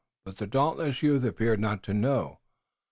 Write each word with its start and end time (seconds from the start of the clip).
But 0.25 0.37
the 0.37 0.47
dauntless 0.47 1.03
youth 1.03 1.23
appeared 1.23 1.59
not 1.59 1.83
to 1.83 1.93
know. 1.93 2.39